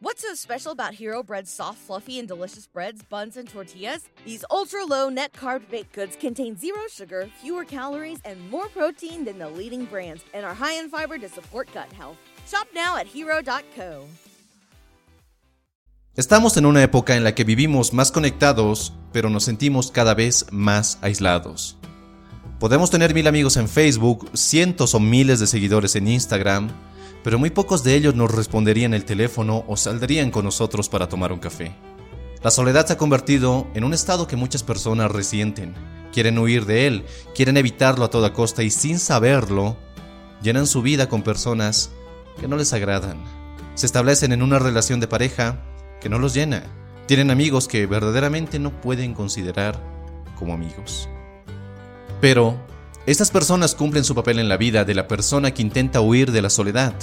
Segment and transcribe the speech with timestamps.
[0.00, 4.08] What's so special about Hero Bread's soft, fluffy, and delicious breads, buns, and tortillas?
[4.24, 9.24] These ultra low net carb baked goods contain zero sugar, fewer calories, and more protein
[9.24, 12.16] than the leading brands, and are high in fiber to support gut health.
[12.46, 14.06] Shop now at hero.co.
[16.14, 20.46] Estamos en una época en la que vivimos más conectados, pero nos sentimos cada vez
[20.52, 21.76] más aislados.
[22.60, 26.70] Podemos tener mil amigos en Facebook, cientos o miles de seguidores en Instagram,
[27.28, 31.30] pero muy pocos de ellos nos responderían el teléfono o saldrían con nosotros para tomar
[31.30, 31.76] un café.
[32.42, 35.74] La soledad se ha convertido en un estado que muchas personas resienten,
[36.10, 39.76] quieren huir de él, quieren evitarlo a toda costa y sin saberlo,
[40.40, 41.90] llenan su vida con personas
[42.40, 43.22] que no les agradan.
[43.74, 45.60] Se establecen en una relación de pareja
[46.00, 46.62] que no los llena.
[47.04, 49.78] Tienen amigos que verdaderamente no pueden considerar
[50.38, 51.10] como amigos.
[52.22, 52.58] Pero
[53.04, 56.40] estas personas cumplen su papel en la vida de la persona que intenta huir de
[56.40, 56.94] la soledad.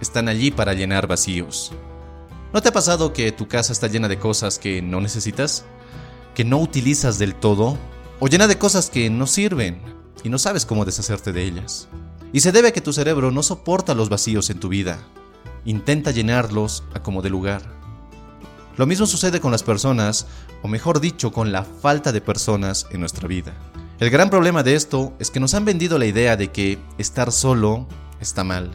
[0.00, 1.72] Están allí para llenar vacíos.
[2.52, 5.64] ¿No te ha pasado que tu casa está llena de cosas que no necesitas?
[6.34, 7.76] ¿Que no utilizas del todo?
[8.20, 9.80] ¿O llena de cosas que no sirven
[10.22, 11.88] y no sabes cómo deshacerte de ellas?
[12.32, 14.98] Y se debe a que tu cerebro no soporta los vacíos en tu vida.
[15.64, 17.62] Intenta llenarlos a como de lugar.
[18.76, 20.26] Lo mismo sucede con las personas,
[20.62, 23.54] o mejor dicho, con la falta de personas en nuestra vida.
[23.98, 27.32] El gran problema de esto es que nos han vendido la idea de que estar
[27.32, 27.86] solo
[28.20, 28.70] está mal,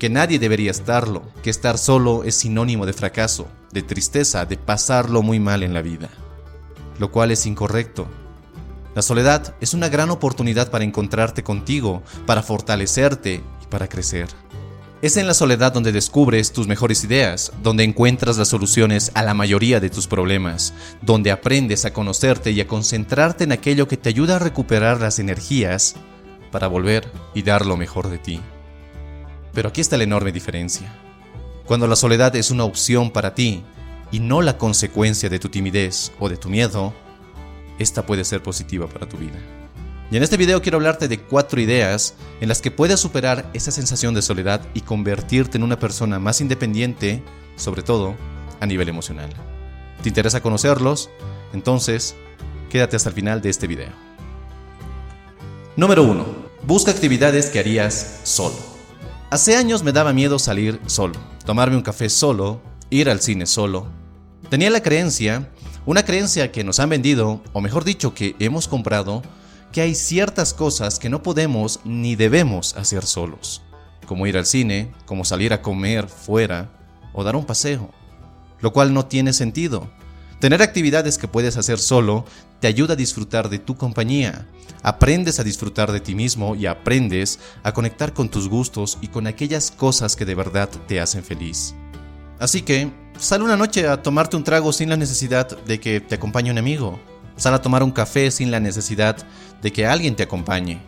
[0.00, 5.22] que nadie debería estarlo, que estar solo es sinónimo de fracaso, de tristeza, de pasarlo
[5.22, 6.08] muy mal en la vida,
[6.98, 8.08] lo cual es incorrecto.
[8.94, 14.28] La soledad es una gran oportunidad para encontrarte contigo, para fortalecerte y para crecer.
[15.02, 19.34] Es en la soledad donde descubres tus mejores ideas, donde encuentras las soluciones a la
[19.34, 24.08] mayoría de tus problemas, donde aprendes a conocerte y a concentrarte en aquello que te
[24.08, 25.94] ayuda a recuperar las energías
[26.50, 28.40] para volver y dar lo mejor de ti.
[29.52, 30.92] Pero aquí está la enorme diferencia.
[31.64, 33.62] Cuando la soledad es una opción para ti
[34.10, 36.92] y no la consecuencia de tu timidez o de tu miedo,
[37.78, 39.38] esta puede ser positiva para tu vida.
[40.10, 43.70] Y en este video quiero hablarte de cuatro ideas en las que puedes superar esa
[43.70, 47.22] sensación de soledad y convertirte en una persona más independiente,
[47.54, 48.16] sobre todo
[48.58, 49.30] a nivel emocional.
[50.02, 51.10] ¿Te interesa conocerlos?
[51.52, 52.16] Entonces,
[52.70, 53.92] quédate hasta el final de este video.
[55.76, 56.26] Número 1.
[56.64, 58.69] Busca actividades que harías solo.
[59.30, 61.14] Hace años me daba miedo salir solo,
[61.46, 62.60] tomarme un café solo,
[62.90, 63.86] ir al cine solo.
[64.48, 65.48] Tenía la creencia,
[65.86, 69.22] una creencia que nos han vendido, o mejor dicho, que hemos comprado,
[69.70, 73.62] que hay ciertas cosas que no podemos ni debemos hacer solos,
[74.04, 76.68] como ir al cine, como salir a comer fuera
[77.12, 77.88] o dar un paseo,
[78.58, 79.88] lo cual no tiene sentido.
[80.40, 82.24] Tener actividades que puedes hacer solo
[82.60, 84.46] te ayuda a disfrutar de tu compañía,
[84.82, 89.26] aprendes a disfrutar de ti mismo y aprendes a conectar con tus gustos y con
[89.26, 91.74] aquellas cosas que de verdad te hacen feliz.
[92.38, 96.14] Así que, sal una noche a tomarte un trago sin la necesidad de que te
[96.14, 96.98] acompañe un amigo.
[97.36, 99.18] Sal a tomar un café sin la necesidad
[99.60, 100.80] de que alguien te acompañe.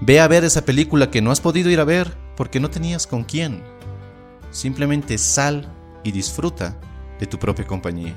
[0.00, 3.06] Ve a ver esa película que no has podido ir a ver porque no tenías
[3.06, 3.62] con quién.
[4.50, 5.70] Simplemente sal
[6.02, 6.80] y disfruta
[7.20, 8.16] de tu propia compañía.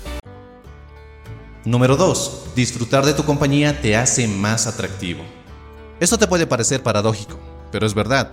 [1.63, 2.55] Número 2.
[2.55, 5.21] Disfrutar de tu compañía te hace más atractivo.
[5.99, 7.39] Esto te puede parecer paradójico,
[7.71, 8.31] pero es verdad.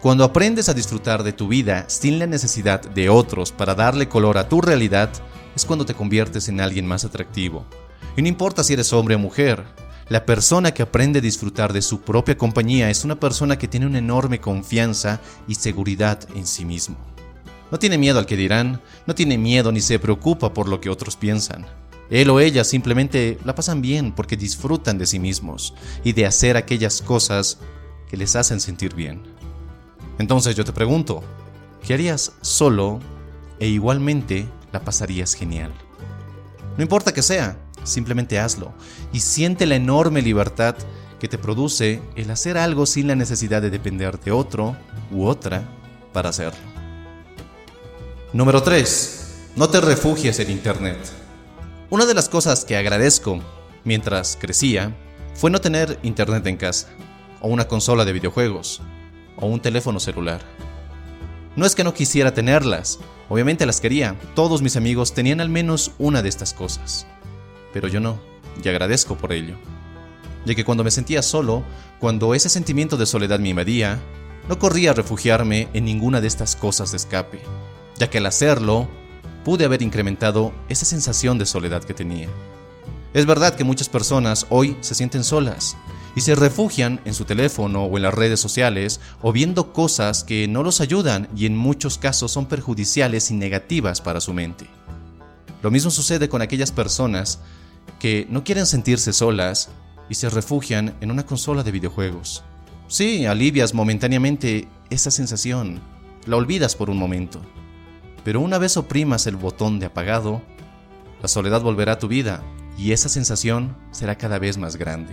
[0.00, 4.38] Cuando aprendes a disfrutar de tu vida sin la necesidad de otros para darle color
[4.38, 5.10] a tu realidad,
[5.54, 7.66] es cuando te conviertes en alguien más atractivo.
[8.16, 9.66] Y no importa si eres hombre o mujer,
[10.08, 13.84] la persona que aprende a disfrutar de su propia compañía es una persona que tiene
[13.84, 16.96] una enorme confianza y seguridad en sí mismo.
[17.70, 20.88] No tiene miedo al que dirán, no tiene miedo ni se preocupa por lo que
[20.88, 21.66] otros piensan.
[22.12, 25.72] Él o ella simplemente la pasan bien porque disfrutan de sí mismos
[26.04, 27.56] y de hacer aquellas cosas
[28.06, 29.22] que les hacen sentir bien.
[30.18, 31.24] Entonces yo te pregunto,
[31.82, 33.00] ¿qué harías solo
[33.58, 35.72] e igualmente la pasarías genial?
[36.76, 38.74] No importa que sea, simplemente hazlo
[39.10, 40.76] y siente la enorme libertad
[41.18, 44.76] que te produce el hacer algo sin la necesidad de depender de otro
[45.10, 45.66] u otra
[46.12, 46.60] para hacerlo.
[48.34, 49.52] Número 3.
[49.56, 51.21] No te refugies en Internet.
[51.92, 53.38] Una de las cosas que agradezco
[53.84, 54.96] mientras crecía
[55.34, 56.88] fue no tener Internet en casa,
[57.42, 58.80] o una consola de videojuegos,
[59.36, 60.40] o un teléfono celular.
[61.54, 62.98] No es que no quisiera tenerlas,
[63.28, 67.06] Obviamente las quería, todos mis amigos tenían al menos una de estas cosas.
[67.74, 68.18] Pero yo no,
[68.64, 69.56] y agradezco por ello.
[70.46, 71.62] Ya que cuando me sentía solo,
[72.00, 74.00] cuando ese sentimiento de soledad me invadía,
[74.48, 77.42] no corría a refugiarme en ninguna de estas cosas de escape,
[77.98, 78.88] ya que al hacerlo,
[79.44, 82.28] pude haber incrementado esa sensación de soledad que tenía.
[83.14, 85.76] Es verdad que muchas personas hoy se sienten solas
[86.14, 90.48] y se refugian en su teléfono o en las redes sociales o viendo cosas que
[90.48, 94.66] no los ayudan y en muchos casos son perjudiciales y negativas para su mente.
[95.62, 97.40] Lo mismo sucede con aquellas personas
[97.98, 99.68] que no quieren sentirse solas
[100.08, 102.42] y se refugian en una consola de videojuegos.
[102.88, 105.80] Sí, alivias momentáneamente esa sensación,
[106.26, 107.40] la olvidas por un momento,
[108.24, 110.42] pero una vez oprimas el botón de apagado,
[111.20, 112.42] la soledad volverá a tu vida
[112.78, 115.12] y esa sensación será cada vez más grande.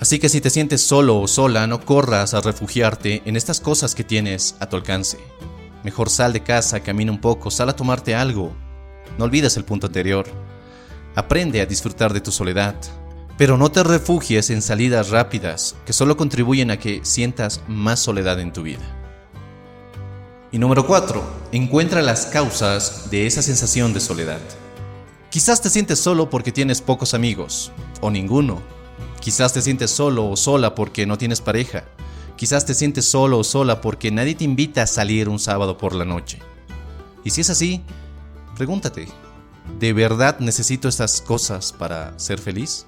[0.00, 3.94] Así que si te sientes solo o sola, no corras a refugiarte en estas cosas
[3.94, 5.18] que tienes a tu alcance.
[5.82, 8.52] Mejor sal de casa, camina un poco, sal a tomarte algo.
[9.18, 10.26] No olvides el punto anterior.
[11.16, 12.76] Aprende a disfrutar de tu soledad,
[13.36, 18.38] pero no te refugies en salidas rápidas que solo contribuyen a que sientas más soledad
[18.38, 18.97] en tu vida.
[20.50, 21.22] Y número 4.
[21.52, 24.40] Encuentra las causas de esa sensación de soledad.
[25.30, 28.62] Quizás te sientes solo porque tienes pocos amigos, o ninguno.
[29.20, 31.84] Quizás te sientes solo o sola porque no tienes pareja.
[32.36, 35.94] Quizás te sientes solo o sola porque nadie te invita a salir un sábado por
[35.94, 36.38] la noche.
[37.24, 37.82] Y si es así,
[38.56, 39.06] pregúntate,
[39.78, 42.86] ¿de verdad necesito estas cosas para ser feliz?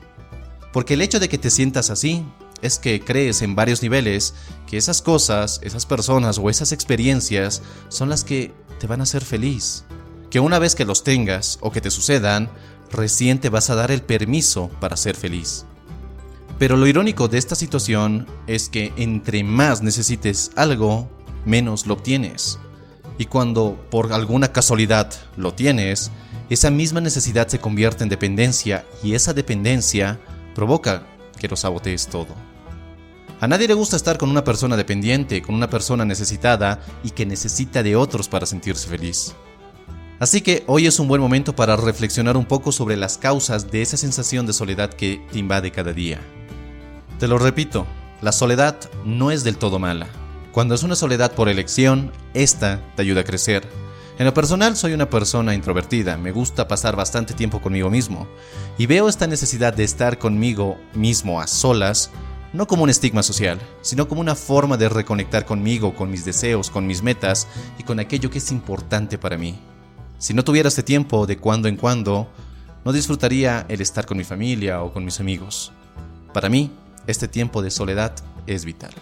[0.72, 2.24] Porque el hecho de que te sientas así
[2.62, 4.34] es que crees en varios niveles
[4.66, 9.24] que esas cosas, esas personas o esas experiencias son las que te van a hacer
[9.24, 9.84] feliz
[10.30, 12.48] que una vez que los tengas o que te sucedan,
[12.90, 15.66] recién te vas a dar el permiso para ser feliz.
[16.58, 21.10] Pero lo irónico de esta situación es que entre más necesites algo,
[21.44, 22.58] menos lo obtienes.
[23.18, 26.10] Y cuando por alguna casualidad lo tienes,
[26.48, 30.20] esa misma necesidad se convierte en dependencia y esa dependencia
[30.54, 31.06] provoca
[31.38, 32.49] que lo sabotees todo.
[33.40, 37.24] A nadie le gusta estar con una persona dependiente, con una persona necesitada y que
[37.24, 39.34] necesita de otros para sentirse feliz.
[40.18, 43.80] Así que hoy es un buen momento para reflexionar un poco sobre las causas de
[43.80, 46.20] esa sensación de soledad que te invade cada día.
[47.18, 47.86] Te lo repito,
[48.20, 48.76] la soledad
[49.06, 50.08] no es del todo mala.
[50.52, 53.66] Cuando es una soledad por elección, esta te ayuda a crecer.
[54.18, 58.28] En lo personal soy una persona introvertida, me gusta pasar bastante tiempo conmigo mismo,
[58.76, 62.10] y veo esta necesidad de estar conmigo mismo a solas,
[62.52, 66.70] no como un estigma social, sino como una forma de reconectar conmigo, con mis deseos,
[66.70, 67.46] con mis metas
[67.78, 69.58] y con aquello que es importante para mí.
[70.18, 72.28] Si no tuviera este tiempo de cuando en cuando,
[72.84, 75.72] no disfrutaría el estar con mi familia o con mis amigos.
[76.32, 76.70] Para mí,
[77.06, 78.12] este tiempo de soledad
[78.46, 78.92] es vital.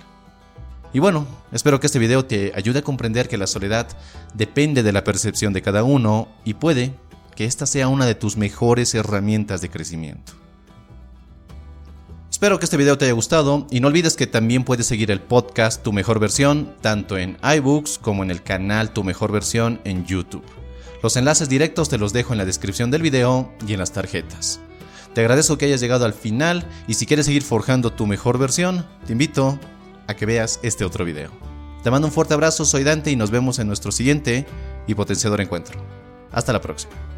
[0.93, 3.89] Y bueno, espero que este video te ayude a comprender que la soledad
[4.35, 6.95] depende de la percepción de cada uno y puede
[7.37, 10.33] que esta sea una de tus mejores herramientas de crecimiento.
[12.39, 15.21] Espero que este video te haya gustado y no olvides que también puedes seguir el
[15.21, 20.07] podcast Tu Mejor Versión tanto en iBooks como en el canal Tu Mejor Versión en
[20.07, 20.45] YouTube.
[21.03, 24.61] Los enlaces directos te los dejo en la descripción del video y en las tarjetas.
[25.15, 28.87] Te agradezco que hayas llegado al final y si quieres seguir forjando tu mejor versión,
[29.05, 29.59] te invito
[30.07, 31.33] a que veas este otro video.
[31.83, 34.47] Te mando un fuerte abrazo, soy Dante y nos vemos en nuestro siguiente
[34.87, 35.81] y potenciador encuentro.
[36.31, 37.18] Hasta la próxima.